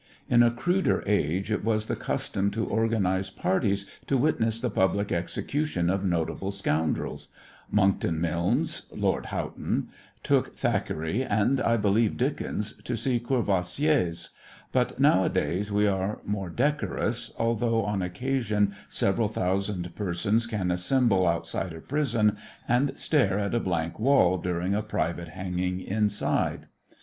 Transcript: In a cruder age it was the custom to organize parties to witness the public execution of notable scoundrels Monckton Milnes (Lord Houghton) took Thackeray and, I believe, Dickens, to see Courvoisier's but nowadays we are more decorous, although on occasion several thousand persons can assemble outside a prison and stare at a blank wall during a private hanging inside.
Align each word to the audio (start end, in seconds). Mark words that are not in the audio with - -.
In 0.27 0.41
a 0.41 0.49
cruder 0.49 1.03
age 1.05 1.51
it 1.51 1.63
was 1.63 1.85
the 1.85 1.95
custom 1.95 2.49
to 2.53 2.65
organize 2.65 3.29
parties 3.29 3.85
to 4.07 4.17
witness 4.17 4.59
the 4.59 4.71
public 4.71 5.11
execution 5.11 5.91
of 5.91 6.03
notable 6.03 6.49
scoundrels 6.51 7.27
Monckton 7.69 8.19
Milnes 8.19 8.87
(Lord 8.91 9.27
Houghton) 9.27 9.89
took 10.23 10.55
Thackeray 10.57 11.23
and, 11.23 11.61
I 11.61 11.77
believe, 11.77 12.17
Dickens, 12.17 12.73
to 12.83 12.97
see 12.97 13.19
Courvoisier's 13.19 14.31
but 14.71 14.99
nowadays 14.99 15.71
we 15.71 15.85
are 15.85 16.19
more 16.25 16.49
decorous, 16.49 17.31
although 17.37 17.85
on 17.85 18.01
occasion 18.01 18.73
several 18.89 19.27
thousand 19.27 19.95
persons 19.95 20.47
can 20.47 20.71
assemble 20.71 21.27
outside 21.27 21.73
a 21.73 21.79
prison 21.79 22.37
and 22.67 22.97
stare 22.97 23.37
at 23.37 23.53
a 23.53 23.59
blank 23.59 23.99
wall 23.99 24.39
during 24.39 24.73
a 24.73 24.81
private 24.81 25.27
hanging 25.27 25.79
inside. 25.79 26.65